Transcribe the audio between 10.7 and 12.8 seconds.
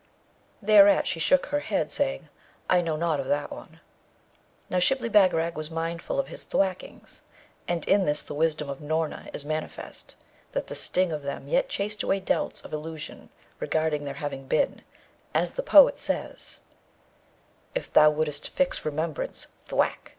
sting of them yet chased away doubts of